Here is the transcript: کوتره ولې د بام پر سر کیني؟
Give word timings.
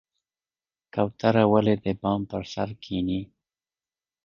کوتره 0.93 1.43
ولې 1.51 1.75
د 1.83 1.85
بام 2.01 2.21
پر 2.31 2.43
سر 2.53 2.69
کیني؟ 2.83 3.21